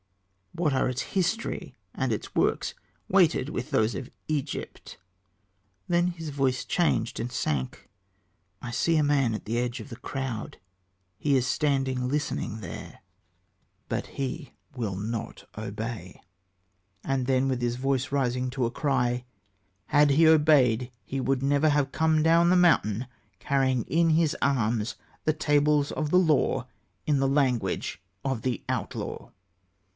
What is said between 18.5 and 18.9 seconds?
a